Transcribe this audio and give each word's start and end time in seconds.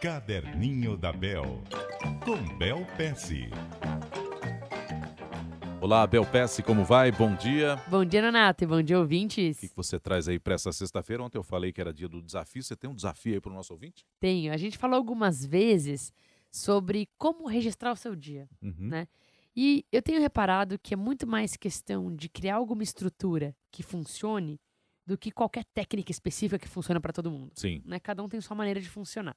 Caderninho 0.00 0.96
da 0.96 1.12
Bel, 1.12 1.60
com 2.24 2.56
Bel 2.56 2.86
Pesce. 2.96 3.48
Olá, 5.80 6.06
Bel 6.06 6.24
Pesce, 6.24 6.62
como 6.62 6.84
vai? 6.84 7.10
Bom 7.10 7.34
dia. 7.34 7.76
Bom 7.88 8.04
dia, 8.04 8.22
Nonato, 8.22 8.62
e 8.62 8.66
bom 8.66 8.80
dia, 8.80 8.96
O 8.96 9.00
ouvintes. 9.00 9.58
que 9.58 9.68
que 9.68 9.76
você 9.76 9.98
traz 9.98 10.28
aí 10.28 10.38
para 10.38 10.54
essa 10.54 10.70
sexta-feira? 10.72 11.22
Ontem 11.22 11.36
eu 11.38 11.42
falei 11.42 11.72
que 11.72 11.80
era 11.80 11.92
dia 11.92 12.08
do 12.08 12.22
desafio. 12.22 12.62
Você 12.62 12.76
tem 12.76 12.88
um 12.88 12.94
desafio 12.94 13.34
aí 13.34 13.40
para 13.40 13.50
o 13.50 13.54
nosso 13.54 13.72
ouvinte? 13.72 14.04
Tenho. 14.20 14.52
A 14.52 14.56
gente 14.56 14.78
falou 14.78 14.96
algumas 14.96 15.44
vezes 15.44 16.12
sobre 16.50 17.08
como 17.18 17.48
registrar 17.48 17.90
o 17.92 17.96
seu 17.96 18.14
dia. 18.14 18.48
Uhum. 18.62 18.74
Né? 18.88 19.08
E 19.56 19.84
eu 19.90 20.00
tenho 20.00 20.20
reparado 20.20 20.78
que 20.78 20.94
é 20.94 20.96
muito 20.96 21.26
mais 21.26 21.56
questão 21.56 22.14
de 22.14 22.28
criar 22.28 22.56
alguma 22.56 22.84
estrutura 22.84 23.52
que 23.72 23.82
funcione 23.82 24.60
do 25.04 25.16
que 25.18 25.30
qualquer 25.32 25.64
técnica 25.64 26.12
específica 26.12 26.58
que 26.58 26.68
funcione 26.68 27.00
para 27.00 27.12
todo 27.12 27.30
mundo. 27.30 27.50
Sim. 27.54 27.82
Né? 27.84 27.98
Cada 27.98 28.22
um 28.22 28.28
tem 28.28 28.40
sua 28.40 28.54
maneira 28.56 28.80
de 28.80 28.88
funcionar. 28.88 29.36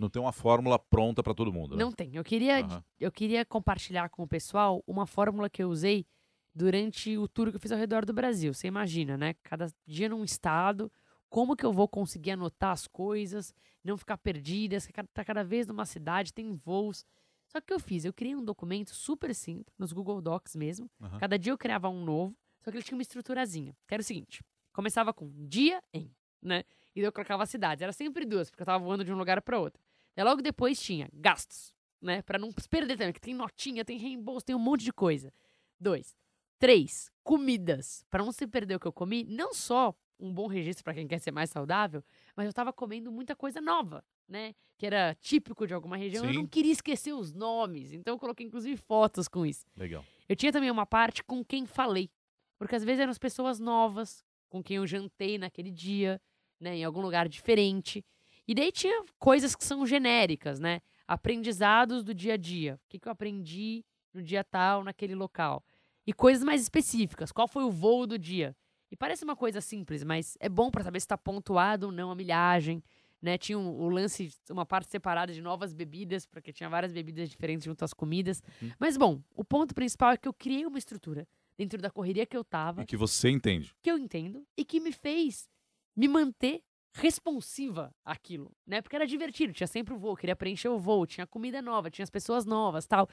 Não 0.00 0.08
tem 0.08 0.20
uma 0.20 0.32
fórmula 0.32 0.78
pronta 0.78 1.22
para 1.22 1.34
todo 1.34 1.52
mundo, 1.52 1.76
né? 1.76 1.84
Não 1.84 1.92
tem. 1.92 2.16
Eu 2.16 2.24
queria, 2.24 2.64
Aham. 2.64 2.82
eu 2.98 3.12
queria 3.12 3.44
compartilhar 3.44 4.08
com 4.08 4.22
o 4.22 4.26
pessoal 4.26 4.82
uma 4.86 5.06
fórmula 5.06 5.50
que 5.50 5.62
eu 5.62 5.68
usei 5.68 6.06
durante 6.54 7.18
o 7.18 7.28
tour 7.28 7.50
que 7.50 7.56
eu 7.56 7.60
fiz 7.60 7.70
ao 7.70 7.78
redor 7.78 8.06
do 8.06 8.14
Brasil. 8.14 8.54
Você 8.54 8.66
imagina, 8.66 9.18
né? 9.18 9.34
Cada 9.42 9.66
dia 9.86 10.08
num 10.08 10.24
estado, 10.24 10.90
como 11.28 11.54
que 11.54 11.66
eu 11.66 11.72
vou 11.72 11.86
conseguir 11.86 12.30
anotar 12.30 12.70
as 12.70 12.86
coisas, 12.86 13.54
não 13.84 13.98
ficar 13.98 14.16
perdida, 14.16 14.78
tá 15.12 15.22
cada 15.22 15.44
vez 15.44 15.66
numa 15.66 15.84
cidade, 15.84 16.32
tem 16.32 16.50
voos. 16.54 17.04
Só 17.46 17.60
que 17.60 17.64
o 17.64 17.66
que 17.66 17.74
eu 17.74 17.80
fiz? 17.80 18.06
Eu 18.06 18.12
criei 18.12 18.34
um 18.34 18.44
documento 18.44 18.94
super 18.94 19.34
simples, 19.34 19.76
nos 19.78 19.92
Google 19.92 20.22
Docs 20.22 20.56
mesmo. 20.56 20.90
Aham. 20.98 21.18
Cada 21.18 21.38
dia 21.38 21.52
eu 21.52 21.58
criava 21.58 21.90
um 21.90 22.02
novo, 22.02 22.34
só 22.62 22.70
que 22.70 22.78
ele 22.78 22.84
tinha 22.84 22.96
uma 22.96 23.02
estruturazinha. 23.02 23.76
Que 23.86 23.94
era 23.94 24.00
o 24.00 24.04
seguinte: 24.04 24.42
começava 24.72 25.12
com 25.12 25.30
dia 25.46 25.82
em, 25.92 26.10
né? 26.40 26.64
E 26.96 27.00
eu 27.00 27.12
colocava 27.12 27.44
cidades. 27.44 27.82
Era 27.82 27.92
sempre 27.92 28.24
duas, 28.24 28.50
porque 28.50 28.62
eu 28.62 28.66
tava 28.66 28.82
voando 28.82 29.04
de 29.04 29.12
um 29.12 29.16
lugar 29.18 29.42
para 29.42 29.58
outro. 29.58 29.80
Daí 30.20 30.28
logo 30.28 30.42
depois 30.42 30.78
tinha 30.78 31.08
gastos, 31.14 31.72
né? 31.98 32.20
Pra 32.20 32.38
não 32.38 32.52
perder 32.52 32.98
também, 32.98 33.10
que 33.10 33.20
tem 33.22 33.32
notinha, 33.32 33.86
tem 33.86 33.96
reembolso, 33.96 34.44
tem 34.44 34.54
um 34.54 34.58
monte 34.58 34.84
de 34.84 34.92
coisa. 34.92 35.32
Dois. 35.80 36.14
Três. 36.58 37.10
Comidas. 37.22 38.04
Pra 38.10 38.22
não 38.22 38.30
se 38.30 38.46
perder 38.46 38.74
o 38.74 38.78
que 38.78 38.86
eu 38.86 38.92
comi, 38.92 39.24
não 39.24 39.54
só 39.54 39.94
um 40.18 40.30
bom 40.30 40.46
registro 40.46 40.84
pra 40.84 40.92
quem 40.92 41.08
quer 41.08 41.20
ser 41.20 41.30
mais 41.30 41.48
saudável, 41.48 42.04
mas 42.36 42.44
eu 42.44 42.52
tava 42.52 42.70
comendo 42.70 43.10
muita 43.10 43.34
coisa 43.34 43.62
nova, 43.62 44.04
né? 44.28 44.54
Que 44.76 44.84
era 44.84 45.14
típico 45.14 45.66
de 45.66 45.72
alguma 45.72 45.96
região. 45.96 46.22
Eu 46.22 46.32
Sim. 46.32 46.36
não 46.40 46.46
queria 46.46 46.72
esquecer 46.72 47.14
os 47.14 47.32
nomes, 47.32 47.90
então 47.94 48.12
eu 48.12 48.18
coloquei 48.18 48.44
inclusive 48.44 48.76
fotos 48.76 49.26
com 49.26 49.46
isso. 49.46 49.64
Legal. 49.74 50.04
Eu 50.28 50.36
tinha 50.36 50.52
também 50.52 50.70
uma 50.70 50.84
parte 50.84 51.24
com 51.24 51.42
quem 51.42 51.64
falei. 51.64 52.10
Porque 52.58 52.76
às 52.76 52.84
vezes 52.84 53.00
eram 53.00 53.10
as 53.10 53.16
pessoas 53.16 53.58
novas, 53.58 54.22
com 54.50 54.62
quem 54.62 54.76
eu 54.76 54.86
jantei 54.86 55.38
naquele 55.38 55.70
dia, 55.70 56.20
né, 56.60 56.76
em 56.76 56.84
algum 56.84 57.00
lugar 57.00 57.26
diferente. 57.26 58.04
E 58.50 58.54
daí 58.54 58.72
tinha 58.72 59.04
coisas 59.16 59.54
que 59.54 59.62
são 59.64 59.86
genéricas, 59.86 60.58
né? 60.58 60.80
Aprendizados 61.06 62.02
do 62.02 62.12
dia 62.12 62.34
a 62.34 62.36
dia. 62.36 62.80
O 62.84 62.88
que, 62.88 62.98
que 62.98 63.06
eu 63.06 63.12
aprendi 63.12 63.84
no 64.12 64.20
dia 64.20 64.42
tal, 64.42 64.82
naquele 64.82 65.14
local. 65.14 65.64
E 66.04 66.12
coisas 66.12 66.42
mais 66.42 66.60
específicas. 66.60 67.30
Qual 67.30 67.46
foi 67.46 67.62
o 67.62 67.70
voo 67.70 68.08
do 68.08 68.18
dia? 68.18 68.56
E 68.90 68.96
parece 68.96 69.22
uma 69.22 69.36
coisa 69.36 69.60
simples, 69.60 70.02
mas 70.02 70.36
é 70.40 70.48
bom 70.48 70.68
para 70.68 70.82
saber 70.82 70.98
se 70.98 71.04
está 71.04 71.16
pontuado 71.16 71.86
ou 71.86 71.92
não 71.92 72.10
a 72.10 72.14
milhagem. 72.16 72.82
Né? 73.22 73.38
Tinha 73.38 73.56
um- 73.56 73.70
o 73.82 73.88
lance, 73.88 74.32
uma 74.50 74.66
parte 74.66 74.90
separada 74.90 75.32
de 75.32 75.40
novas 75.40 75.72
bebidas, 75.72 76.26
porque 76.26 76.52
tinha 76.52 76.68
várias 76.68 76.92
bebidas 76.92 77.30
diferentes 77.30 77.64
junto 77.66 77.84
às 77.84 77.94
comidas. 77.94 78.42
Uhum. 78.60 78.72
Mas, 78.80 78.96
bom, 78.96 79.22
o 79.36 79.44
ponto 79.44 79.72
principal 79.76 80.10
é 80.10 80.16
que 80.16 80.26
eu 80.26 80.34
criei 80.34 80.66
uma 80.66 80.78
estrutura 80.78 81.24
dentro 81.56 81.80
da 81.80 81.88
correria 81.88 82.26
que 82.26 82.36
eu 82.36 82.42
tava, 82.42 82.82
E 82.82 82.86
que 82.86 82.96
você 82.96 83.28
entende. 83.30 83.72
que 83.80 83.92
eu 83.92 83.96
entendo, 83.96 84.44
e 84.56 84.64
que 84.64 84.80
me 84.80 84.90
fez 84.90 85.48
me 85.94 86.08
manter 86.08 86.64
responsiva 86.92 87.94
àquilo, 88.04 88.52
né? 88.66 88.82
Porque 88.82 88.96
era 88.96 89.06
divertido, 89.06 89.52
tinha 89.52 89.66
sempre 89.66 89.94
o 89.94 89.98
voo, 89.98 90.16
queria 90.16 90.36
preencher 90.36 90.68
o 90.68 90.78
voo, 90.78 91.06
tinha 91.06 91.26
comida 91.26 91.62
nova, 91.62 91.90
tinha 91.90 92.02
as 92.02 92.10
pessoas 92.10 92.44
novas, 92.44 92.86
tal. 92.86 93.08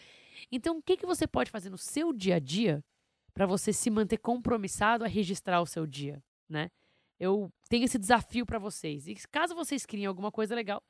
Então, 0.52 0.78
o 0.78 0.81
que, 0.81 0.97
que 0.97 1.06
você 1.06 1.28
pode 1.28 1.52
fazer 1.52 1.70
no 1.70 1.78
seu 1.78 2.11
dia 2.11 2.36
a 2.36 2.39
dia 2.39 2.83
para 3.33 3.45
você 3.45 3.71
se 3.71 3.89
manter 3.89 4.17
compromissado 4.17 5.04
a 5.04 5.08
registrar 5.08 5.61
o 5.61 5.66
seu 5.66 5.86
dia, 5.86 6.23
né? 6.49 6.70
Eu 7.20 7.52
tenho 7.70 7.86
esse 7.86 7.98
desafio 7.98 8.45
para 8.45 8.60
vocês. 8.60 9.08
E 9.08 9.16
caso 9.32 9.55
vocês 9.55 9.86
criem 9.86 10.05
alguma 10.05 10.32
coisa 10.32 10.55
legal, 10.55 10.82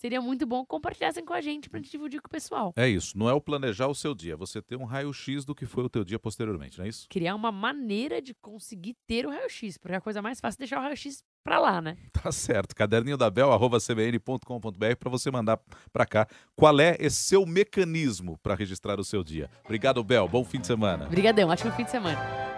seria 0.00 0.20
muito 0.20 0.46
bom 0.46 0.64
compartilhassem 0.64 1.24
com 1.24 1.34
a 1.34 1.40
gente 1.42 1.68
pra 1.68 1.78
gente 1.78 1.90
dividir 1.90 2.22
com 2.22 2.26
o 2.26 2.30
pessoal. 2.30 2.72
É 2.74 2.88
isso. 2.88 3.18
Não 3.18 3.28
é 3.28 3.34
o 3.34 3.40
planejar 3.40 3.86
o 3.86 3.94
seu 3.94 4.14
dia. 4.14 4.32
é 4.32 4.36
Você 4.36 4.62
ter 4.62 4.76
um 4.76 4.84
raio-x 4.84 5.44
do 5.44 5.54
que 5.54 5.66
foi 5.66 5.84
o 5.84 5.90
teu 5.90 6.02
dia 6.02 6.18
posteriormente, 6.18 6.78
não 6.78 6.86
é 6.86 6.88
isso? 6.88 7.06
Criar 7.10 7.34
uma 7.34 7.52
maneira 7.52 8.22
de 8.22 8.32
conseguir 8.34 8.96
ter 9.06 9.26
o 9.26 9.30
raio-x, 9.30 9.76
porque 9.76 9.94
a 9.94 10.00
coisa 10.00 10.22
mais 10.22 10.40
fácil 10.40 10.56
é 10.56 10.60
deixar 10.60 10.78
o 10.78 10.82
raio-x 10.82 11.22
pra 11.44 11.58
lá, 11.58 11.82
né? 11.82 11.96
Tá 12.22 12.32
certo. 12.32 12.74
Caderninho 12.74 13.16
da 13.16 13.30
Bel, 13.30 13.50
arroba 13.52 13.78
cbn.com.br 13.78 14.96
para 14.98 15.10
você 15.10 15.30
mandar 15.30 15.58
para 15.92 16.04
cá 16.06 16.26
qual 16.54 16.78
é 16.80 16.96
esse 17.00 17.16
seu 17.16 17.46
mecanismo 17.46 18.38
para 18.42 18.54
registrar 18.54 19.00
o 19.00 19.04
seu 19.04 19.24
dia. 19.24 19.50
Obrigado, 19.64 20.02
Bel. 20.04 20.28
Bom 20.28 20.44
fim 20.44 20.60
de 20.60 20.66
semana. 20.66 21.06
Obrigadão, 21.06 21.48
ótimo 21.48 21.72
fim 21.72 21.84
de 21.84 21.90
semana. 21.90 22.49